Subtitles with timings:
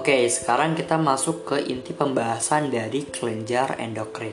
[0.00, 4.32] Oke, sekarang kita masuk ke inti pembahasan dari kelenjar endokrin.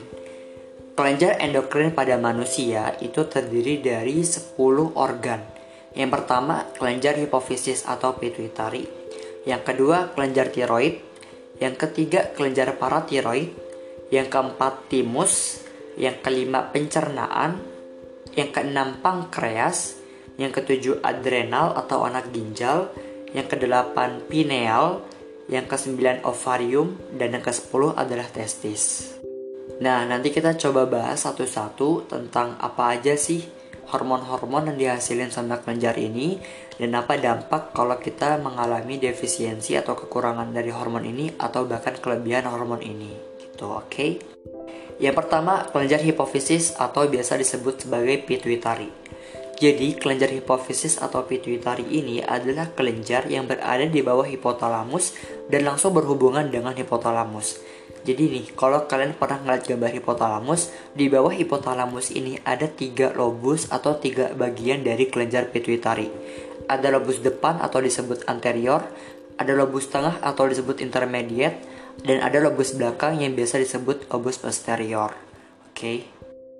[0.96, 4.56] Kelenjar endokrin pada manusia itu terdiri dari 10
[4.96, 5.44] organ.
[5.92, 8.88] Yang pertama, kelenjar hipofisis atau pituitari.
[9.44, 11.04] Yang kedua, kelenjar tiroid.
[11.60, 13.52] Yang ketiga, kelenjar paratiroid.
[14.08, 15.60] Yang keempat, timus.
[16.00, 17.60] Yang kelima, pencernaan.
[18.32, 20.00] Yang keenam, pankreas.
[20.40, 22.88] Yang ketujuh, adrenal atau anak ginjal.
[23.36, 25.17] Yang kedelapan, pineal.
[25.48, 26.94] Yang kesembilan, ovarium.
[27.10, 29.16] Dan yang kesepuluh adalah testis.
[29.78, 35.96] Nah, nanti kita coba bahas satu-satu tentang apa aja sih hormon-hormon yang dihasilin sama kelenjar
[35.96, 36.36] ini
[36.76, 42.44] dan apa dampak kalau kita mengalami defisiensi atau kekurangan dari hormon ini atau bahkan kelebihan
[42.50, 43.12] hormon ini.
[43.40, 43.88] Gitu, oke?
[43.88, 44.10] Okay?
[44.98, 48.90] Yang pertama, kelenjar hipofisis atau biasa disebut sebagai pituitari.
[49.58, 55.18] Jadi, kelenjar hipofisis atau pituitari ini adalah kelenjar yang berada di bawah hipotalamus
[55.50, 57.58] dan langsung berhubungan dengan hipotalamus.
[58.06, 63.66] Jadi nih, kalau kalian pernah ngeliat gambar hipotalamus, di bawah hipotalamus ini ada tiga lobus
[63.74, 66.06] atau tiga bagian dari kelenjar pituitari.
[66.70, 68.86] Ada lobus depan atau disebut anterior,
[69.42, 71.58] ada lobus tengah atau disebut intermediate,
[72.06, 75.10] dan ada lobus belakang yang biasa disebut lobus posterior.
[75.66, 75.74] Oke.
[75.74, 75.98] Okay?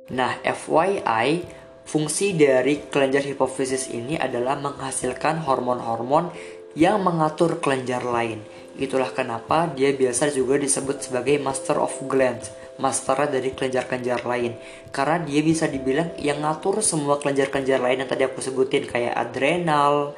[0.09, 1.45] Nah, FYI,
[1.89, 6.29] fungsi dari kelenjar hipofisis ini adalah menghasilkan hormon-hormon
[6.77, 8.45] yang mengatur kelenjar lain.
[8.77, 14.55] Itulah kenapa dia biasa juga disebut sebagai master of glands, master dari kelenjar-kelenjar lain.
[14.93, 20.13] Karena dia bisa dibilang yang ngatur semua kelenjar-kelenjar lain yang tadi aku sebutin kayak adrenal,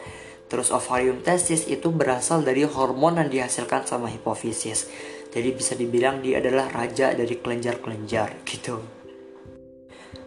[0.51, 4.91] terus ovarium testis itu berasal dari hormon yang dihasilkan sama hipofisis.
[5.31, 9.00] Jadi bisa dibilang dia adalah raja dari kelenjar-kelenjar gitu.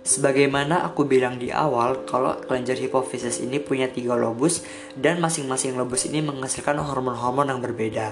[0.03, 4.67] Sebagaimana aku bilang di awal, kalau kelenjar hipofisis ini punya tiga lobus
[4.99, 8.11] dan masing-masing lobus ini menghasilkan hormon-hormon yang berbeda.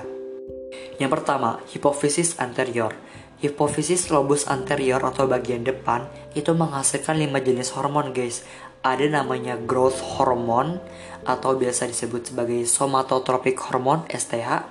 [1.04, 2.96] Yang pertama, hipofisis anterior.
[3.44, 8.48] Hipofisis lobus anterior atau bagian depan itu menghasilkan lima jenis hormon guys.
[8.88, 10.80] Ada namanya growth hormone
[11.28, 14.64] atau biasa disebut sebagai somatotropic hormone STH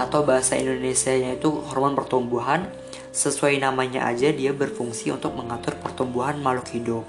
[0.00, 2.72] atau bahasa Indonesia-nya itu hormon pertumbuhan
[3.16, 7.04] Sesuai namanya aja dia berfungsi untuk mengatur pertumbuhan makhluk hidup.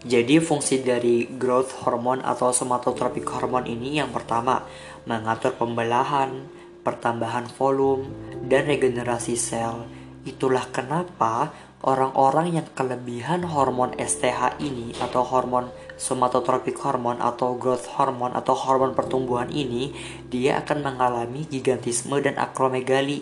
[0.00, 4.64] Jadi fungsi dari growth hormone atau somatotropic hormone ini yang pertama
[5.04, 6.48] mengatur pembelahan,
[6.80, 8.08] pertambahan volume,
[8.48, 9.84] dan regenerasi sel.
[10.24, 11.52] Itulah kenapa
[11.84, 15.68] orang-orang yang kelebihan hormon STH ini atau hormon
[16.00, 19.92] somatotropic hormone atau growth hormone atau hormon pertumbuhan ini
[20.32, 23.20] dia akan mengalami gigantisme dan akromegali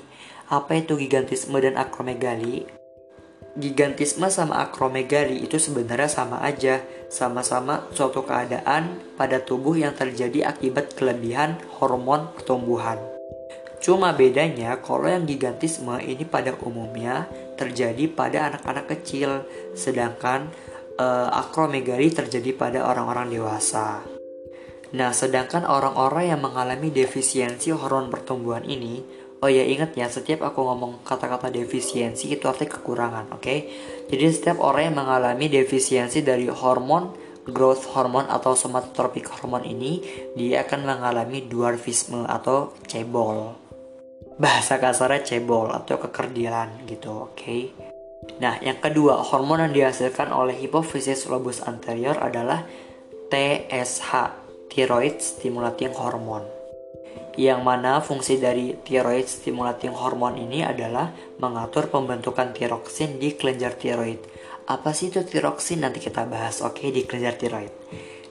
[0.53, 2.69] apa itu gigantisme dan akromegali?
[3.57, 10.93] Gigantisme sama akromegali itu sebenarnya sama aja, sama-sama suatu keadaan pada tubuh yang terjadi akibat
[10.93, 13.01] kelebihan hormon pertumbuhan.
[13.81, 17.27] Cuma bedanya kalau yang gigantisme ini pada umumnya
[17.57, 20.53] terjadi pada anak-anak kecil, sedangkan
[21.01, 24.05] uh, akromegali terjadi pada orang-orang dewasa.
[24.93, 29.01] Nah, sedangkan orang-orang yang mengalami defisiensi hormon pertumbuhan ini
[29.43, 33.43] Oh ya ingat ya setiap aku ngomong kata-kata defisiensi itu artinya kekurangan, oke?
[33.43, 33.59] Okay?
[34.07, 37.11] Jadi setiap orang yang mengalami defisiensi dari hormon
[37.51, 39.99] growth hormone atau somatotropic hormone ini
[40.39, 43.59] dia akan mengalami dwarfisme atau cebol.
[44.39, 47.35] Bahasa kasarnya cebol atau kekerdilan gitu, oke?
[47.35, 47.75] Okay?
[48.39, 52.63] Nah, yang kedua, hormon yang dihasilkan oleh hipofisis lobus anterior adalah
[53.27, 54.07] TSH,
[54.71, 56.62] thyroid stimulating hormone
[57.41, 61.09] yang mana fungsi dari thyroid stimulating hormone ini adalah
[61.41, 64.21] mengatur pembentukan tiroksin di kelenjar tiroid.
[64.69, 65.81] Apa sih itu tiroksin?
[65.81, 67.73] Nanti kita bahas, oke, okay, di kelenjar tiroid.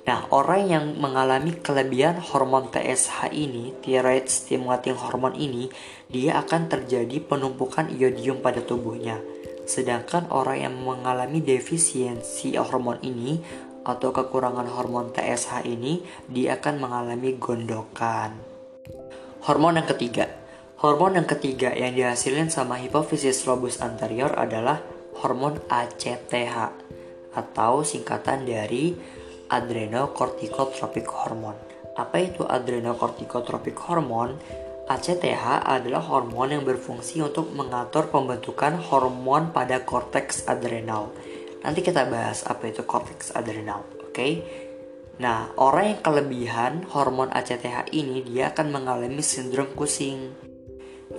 [0.01, 5.69] Nah, orang yang mengalami kelebihan hormon TSH ini, thyroid stimulating hormone ini,
[6.09, 9.21] dia akan terjadi penumpukan iodium pada tubuhnya.
[9.65, 13.41] Sedangkan orang yang mengalami defisiensi hormon ini
[13.81, 18.50] atau kekurangan hormon TSH ini, dia akan mengalami gondokan.
[19.41, 20.29] Hormon yang ketiga.
[20.81, 24.81] Hormon yang ketiga yang dihasilkan sama hipofisis lobus anterior adalah
[25.21, 26.73] hormon ACTH
[27.33, 28.93] atau singkatan dari
[29.49, 31.57] adrenocorticotropic hormone.
[31.97, 34.37] Apa itu adrenocorticotropic hormone?
[34.89, 41.13] ACTH adalah hormon yang berfungsi untuk mengatur pembentukan hormon pada korteks adrenal.
[41.61, 44.11] Nanti kita bahas apa itu korteks adrenal, oke?
[44.11, 44.41] Okay?
[45.21, 50.33] Nah, orang yang kelebihan hormon ACTH ini dia akan mengalami sindrom Cushing.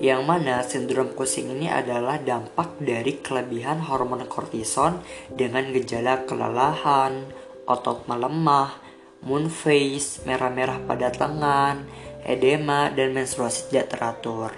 [0.02, 4.98] Yang mana sindrom Cushing ini adalah dampak dari kelebihan hormon kortison
[5.30, 7.30] dengan gejala kelelahan,
[7.62, 8.74] otot melemah,
[9.22, 11.86] moon face, merah-merah pada tangan,
[12.26, 14.50] edema, dan menstruasi tidak teratur.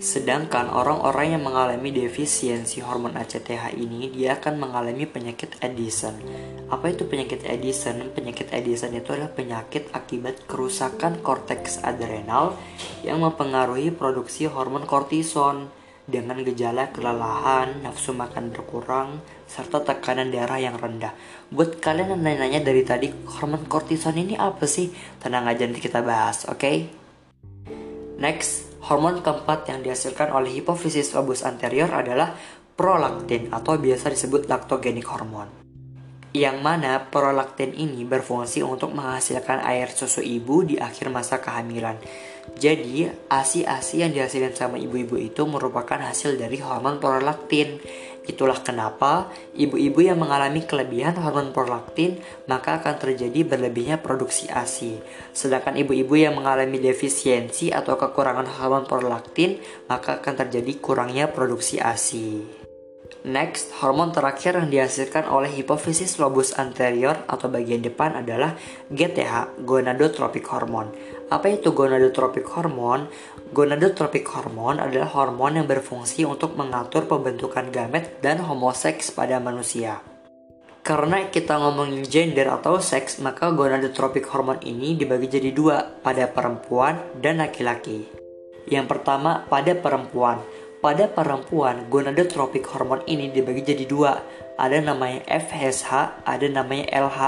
[0.00, 6.16] Sedangkan orang-orang yang mengalami defisiensi hormon ACTH ini dia akan mengalami penyakit Addison.
[6.72, 8.00] Apa itu penyakit Addison?
[8.16, 12.56] Penyakit Addison itu adalah penyakit akibat kerusakan korteks adrenal
[13.04, 15.68] yang mempengaruhi produksi hormon kortison
[16.02, 21.14] dengan gejala kelelahan, nafsu makan berkurang, serta tekanan darah yang rendah.
[21.52, 24.90] Buat kalian yang nanya-nanya dari tadi, hormon kortison ini apa sih?
[25.20, 26.58] Tenang aja nanti kita bahas, oke?
[26.58, 26.76] Okay?
[28.18, 32.34] Next, Hormon keempat yang dihasilkan oleh hipofisis lobus anterior adalah
[32.74, 35.46] prolaktin atau biasa disebut laktogenik hormon.
[36.32, 42.00] Yang mana prolaktin ini berfungsi untuk menghasilkan air susu ibu di akhir masa kehamilan.
[42.56, 47.78] Jadi, ASI-ASI yang dihasilkan sama ibu-ibu itu merupakan hasil dari hormon prolaktin
[48.22, 55.02] Itulah kenapa ibu-ibu yang mengalami kelebihan hormon prolaktin maka akan terjadi berlebihnya produksi ASI.
[55.34, 59.58] Sedangkan ibu-ibu yang mengalami defisiensi atau kekurangan hormon prolaktin
[59.90, 62.62] maka akan terjadi kurangnya produksi ASI.
[63.22, 68.58] Next, hormon terakhir yang dihasilkan oleh hipofisis lobus anterior atau bagian depan adalah
[68.90, 70.90] GTH, gonadotropic hormone.
[71.32, 73.08] Apa itu gonadotropic hormone?
[73.56, 80.04] Gonadotropic hormone adalah hormon yang berfungsi untuk mengatur pembentukan gamet dan homoseks pada manusia.
[80.84, 87.00] Karena kita ngomongin gender atau seks, maka gonadotropic hormone ini dibagi jadi dua, pada perempuan
[87.16, 88.12] dan laki-laki.
[88.68, 90.36] Yang pertama, pada perempuan.
[90.84, 94.20] Pada perempuan, gonadotropik hormon ini dibagi jadi dua.
[94.60, 97.20] Ada namanya FSH, ada namanya LH.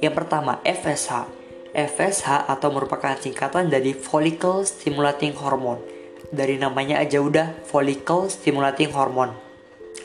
[0.00, 1.37] Yang pertama, FSH.
[1.72, 5.80] FSH atau merupakan singkatan dari follicle stimulating hormone.
[6.28, 9.32] Dari namanya aja udah follicle stimulating hormone.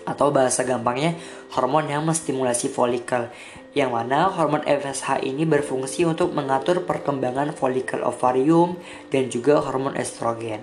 [0.03, 1.15] Atau bahasa gampangnya,
[1.55, 3.31] hormon yang menstimulasi folikel.
[3.71, 8.75] Yang mana hormon FSH ini berfungsi untuk mengatur perkembangan folikel ovarium
[9.09, 10.59] dan juga hormon estrogen.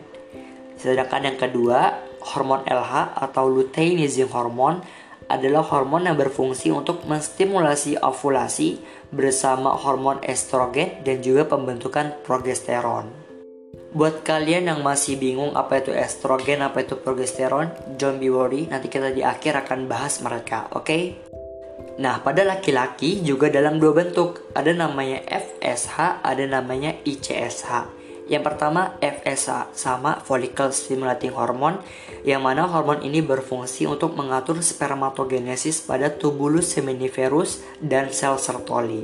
[0.81, 4.85] Sedangkan yang kedua, hormon LH atau luteinizing hormone
[5.31, 8.82] adalah hormon yang berfungsi untuk menstimulasi ovulasi
[9.15, 13.06] bersama hormon estrogen dan juga pembentukan progesteron.
[13.91, 18.87] Buat kalian yang masih bingung apa itu estrogen, apa itu progesteron, don't be worry, nanti
[18.87, 20.87] kita di akhir akan bahas mereka, oke?
[20.87, 21.03] Okay?
[21.99, 28.00] Nah, pada laki-laki juga dalam dua bentuk, ada namanya FSH, ada namanya ICSH.
[28.31, 31.82] Yang pertama FSH sama follicle stimulating hormone
[32.23, 39.03] yang mana hormon ini berfungsi untuk mengatur spermatogenesis pada tubulus seminiferus dan sel Sertoli.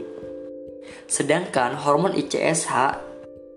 [1.10, 2.70] Sedangkan hormon ICSH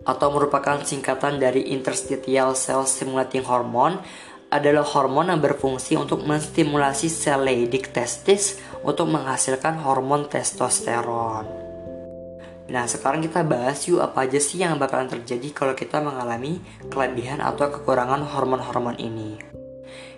[0.10, 4.02] atau merupakan singkatan dari interstitial cell stimulating hormone
[4.50, 11.69] adalah hormon yang berfungsi untuk menstimulasi sel Leydig testis untuk menghasilkan hormon testosteron.
[12.70, 16.62] Nah, sekarang kita bahas yuk apa aja sih yang bakalan terjadi kalau kita mengalami
[16.94, 19.42] kelebihan atau kekurangan hormon-hormon ini.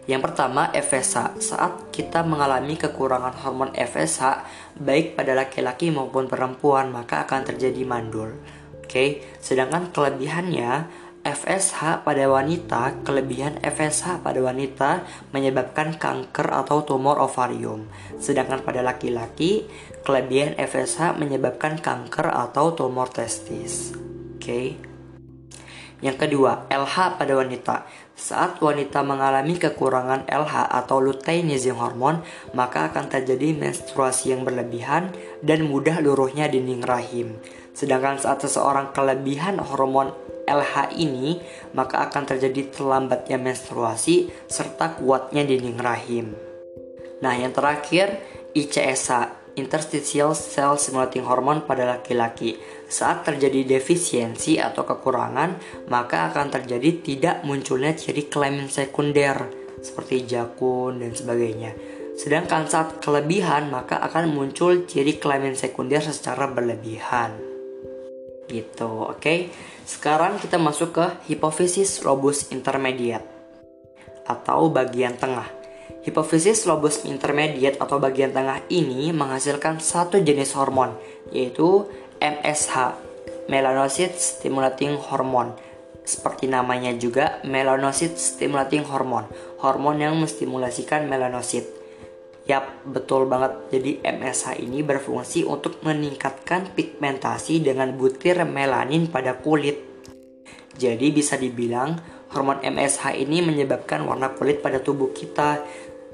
[0.09, 1.39] Yang pertama, FSH.
[1.39, 4.43] Saat kita mengalami kekurangan hormon FSH,
[4.75, 8.35] baik pada laki-laki maupun perempuan, maka akan terjadi mandul.
[8.81, 9.09] Oke, okay?
[9.39, 17.85] sedangkan kelebihannya FSH pada wanita, kelebihan FSH pada wanita menyebabkan kanker atau tumor ovarium.
[18.17, 19.69] Sedangkan pada laki-laki,
[20.01, 23.93] kelebihan FSH menyebabkan kanker atau tumor testis.
[23.93, 24.41] Oke.
[24.41, 24.67] Okay.
[26.01, 27.85] Yang kedua, LH pada wanita.
[28.17, 32.25] Saat wanita mengalami kekurangan LH atau luteinizing hormon,
[32.57, 35.13] maka akan terjadi menstruasi yang berlebihan
[35.45, 37.37] dan mudah luruhnya dinding rahim.
[37.77, 40.09] Sedangkan saat seseorang kelebihan hormon
[40.51, 41.39] LH ini,
[41.71, 46.35] maka akan terjadi terlambatnya menstruasi serta kuatnya dinding rahim.
[47.23, 48.19] Nah, yang terakhir
[48.51, 52.59] ICSH, interstitial cell stimulating hormone pada laki-laki.
[52.87, 55.55] Saat terjadi defisiensi atau kekurangan,
[55.87, 59.47] maka akan terjadi tidak munculnya ciri kelamin sekunder
[59.81, 61.71] seperti jakun dan sebagainya.
[62.15, 67.50] Sedangkan saat kelebihan, maka akan muncul ciri kelamin sekunder secara berlebihan.
[68.51, 69.15] Gitu, oke?
[69.23, 69.47] Okay?
[69.87, 73.23] Sekarang kita masuk ke hipofisis lobus intermediate
[74.27, 75.47] atau bagian tengah.
[76.03, 80.91] Hipofisis lobus intermediate atau bagian tengah ini menghasilkan satu jenis hormon
[81.31, 81.87] yaitu
[82.19, 82.99] MSH,
[83.47, 85.55] melanocyte stimulating hormone.
[86.01, 89.29] Seperti namanya juga melanocyte stimulating hormone,
[89.61, 91.80] hormon yang menstimulasikan melanosit.
[92.51, 93.71] Yap, betul banget.
[93.71, 99.79] Jadi MSH ini berfungsi untuk meningkatkan pigmentasi dengan butir melanin pada kulit.
[100.75, 101.95] Jadi bisa dibilang
[102.35, 105.63] hormon MSH ini menyebabkan warna kulit pada tubuh kita.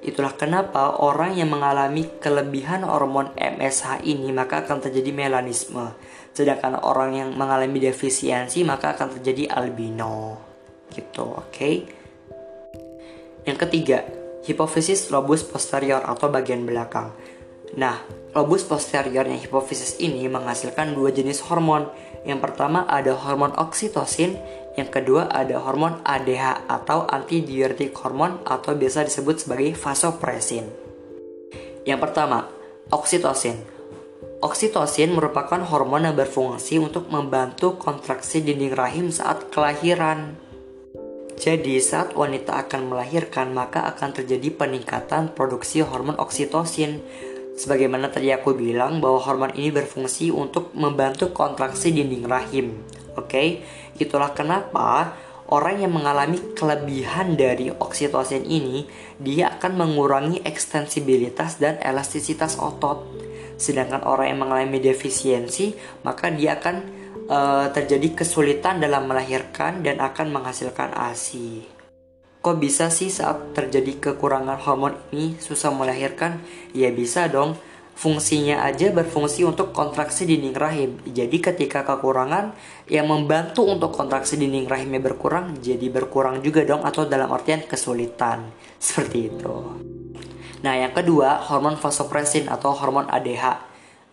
[0.05, 5.89] Itulah kenapa orang yang mengalami kelebihan hormon MSH ini maka akan terjadi melanisme.
[6.37, 10.37] Sedangkan orang yang mengalami defisiensi maka akan terjadi albino.
[10.93, 11.49] Gitu, oke?
[11.49, 11.81] Okay?
[13.41, 14.05] Yang ketiga,
[14.47, 17.11] hipofisis lobus posterior atau bagian belakang.
[17.75, 17.99] Nah,
[18.31, 21.91] lobus posteriornya hipofisis ini menghasilkan dua jenis hormon.
[22.23, 24.39] Yang pertama ada hormon oksitosin,
[24.79, 30.63] yang kedua ada hormon ADH atau antidiuretik hormon atau biasa disebut sebagai vasopresin.
[31.83, 32.47] Yang pertama,
[32.91, 33.59] oksitosin.
[34.37, 40.46] Oksitosin merupakan hormon yang berfungsi untuk membantu kontraksi dinding rahim saat kelahiran.
[41.37, 47.05] Jadi, saat wanita akan melahirkan, maka akan terjadi peningkatan produksi hormon oksitosin
[47.57, 52.85] Sebagaimana tadi aku bilang bahwa hormon ini berfungsi untuk membantu kontraksi dinding rahim.
[53.17, 53.47] Oke, okay?
[53.97, 55.17] itulah kenapa
[55.49, 58.85] orang yang mengalami kelebihan dari oksitosin ini
[59.17, 63.09] dia akan mengurangi ekstensibilitas dan elastisitas otot.
[63.57, 65.73] Sedangkan orang yang mengalami defisiensi
[66.05, 66.96] maka dia akan
[67.27, 71.67] uh, terjadi kesulitan dalam melahirkan dan akan menghasilkan ASI.
[72.41, 76.39] Kok bisa sih saat terjadi kekurangan hormon ini susah melahirkan?
[76.71, 77.59] Ya bisa dong.
[77.97, 81.01] Fungsinya aja berfungsi untuk kontraksi dinding rahim.
[81.01, 82.53] Jadi ketika kekurangan
[82.85, 88.53] yang membantu untuk kontraksi dinding rahimnya berkurang, jadi berkurang juga dong atau dalam artian kesulitan.
[88.77, 89.55] Seperti itu.
[90.61, 93.66] Nah, yang kedua, hormon vasopresin atau hormon ADH.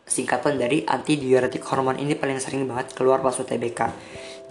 [0.05, 3.81] Singkatan dari antidiuretik hormon ini paling sering banget keluar pas UTBK.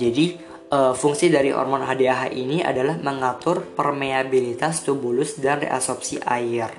[0.02, 0.42] Jadi,
[0.74, 6.74] uh, fungsi dari hormon HDAH ini adalah mengatur permeabilitas tubulus dan reabsorpsi air.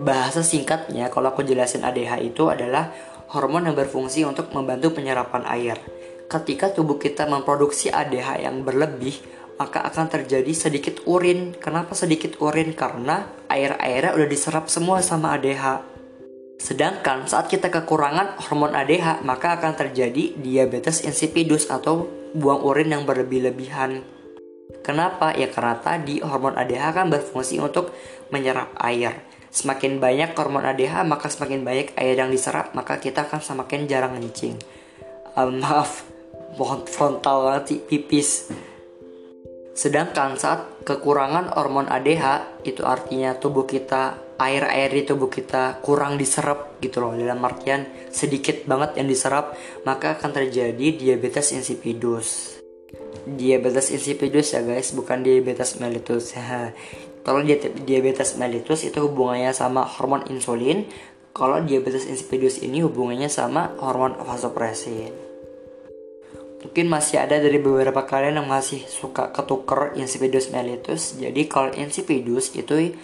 [0.00, 2.88] Bahasa singkatnya, kalau aku jelasin ADH itu adalah
[3.36, 5.76] hormon yang berfungsi untuk membantu penyerapan air.
[6.32, 9.20] Ketika tubuh kita memproduksi ADH yang berlebih,
[9.60, 11.52] maka akan terjadi sedikit urin.
[11.60, 12.72] Kenapa sedikit urin?
[12.72, 15.91] Karena air-airnya udah diserap semua sama ADH.
[16.62, 22.06] Sedangkan saat kita kekurangan hormon ADH, maka akan terjadi diabetes insipidus atau
[22.38, 24.06] buang urin yang berlebih-lebihan.
[24.86, 25.34] Kenapa?
[25.34, 27.90] Ya karena tadi hormon ADH kan berfungsi untuk
[28.30, 29.26] menyerap air.
[29.50, 34.14] Semakin banyak hormon ADH maka semakin banyak air yang diserap maka kita akan semakin jarang
[34.14, 34.54] ngencing.
[35.34, 36.06] Um, maaf,
[36.54, 38.54] mohon frontal sih pipis.
[39.74, 46.78] Sedangkan saat kekurangan hormon ADH itu artinya tubuh kita air-air di tubuh kita kurang diserap
[46.80, 47.12] gitu loh.
[47.16, 52.58] Dalam artian sedikit banget yang diserap maka akan terjadi diabetes insipidus.
[53.24, 56.36] Diabetes insipidus ya guys bukan diabetes mellitus.
[57.26, 57.40] Kalau
[57.86, 60.88] diabetes mellitus itu hubungannya sama hormon insulin.
[61.32, 65.32] Kalau diabetes insipidus ini hubungannya sama hormon vasopresin
[66.62, 71.18] mungkin masih ada dari beberapa kalian yang masih suka ketuker insipidus mellitus.
[71.18, 72.94] Jadi kalau insipidus itu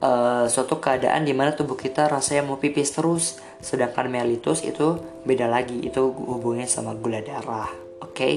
[0.00, 5.48] uh, suatu keadaan di mana tubuh kita rasanya mau pipis terus sedangkan mellitus itu beda
[5.48, 7.70] lagi itu hubungannya sama gula darah
[8.02, 8.12] oke?
[8.12, 8.36] Okay?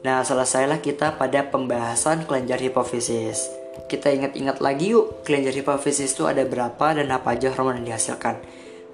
[0.00, 3.52] nah selesailah kita pada pembahasan kelenjar hipofisis.
[3.84, 8.40] Kita ingat-ingat lagi yuk kelenjar hipofisis itu ada berapa dan apa aja hormon yang dihasilkan.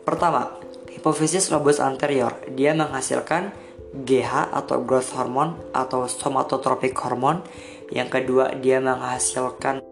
[0.02, 0.56] Pertama
[0.90, 2.34] hipofisis lobus anterior.
[2.50, 3.54] Dia menghasilkan
[3.92, 7.44] GH atau growth hormone atau somatotropic hormone.
[7.92, 9.84] Yang kedua dia menghasilkan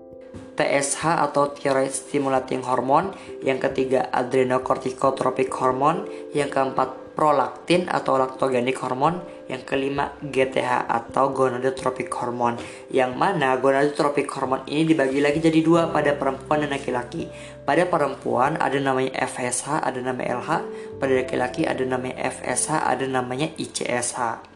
[0.55, 9.23] TSH atau thyroid stimulating hormone, yang ketiga adrenocorticotropic hormone, yang keempat prolaktin atau lactogenic hormone,
[9.47, 12.59] yang kelima GTH atau gonadotropic hormone.
[12.91, 17.31] Yang mana gonadotropic hormone ini dibagi lagi jadi dua pada perempuan dan laki-laki.
[17.63, 20.51] Pada perempuan ada namanya FSH, ada namanya LH.
[20.99, 24.53] Pada laki-laki ada namanya FSH, ada namanya ICSH.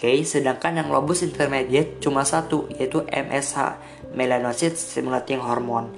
[0.00, 3.76] Oke, sedangkan yang lobus intermediate cuma satu yaitu MSH,
[4.14, 5.90] melanocyte stimulating hormone.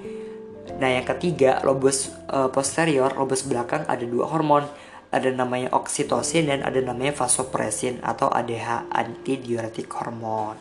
[0.79, 4.65] Nah, yang ketiga, lobus uh, posterior, lobus belakang ada dua hormon,
[5.13, 10.57] ada namanya oksitosin dan ada namanya vasopresin atau ADH, antidiuretik hormone.